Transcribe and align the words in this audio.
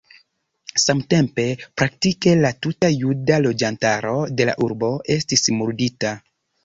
Samtempe 0.83 1.43
praktike 1.81 2.33
la 2.45 2.51
tuta 2.67 2.91
juda 2.93 3.37
loĝantaro 3.47 4.15
de 4.41 4.49
la 4.51 4.57
urbo 4.69 4.91
estis 5.17 5.45
murdita. 5.59 6.21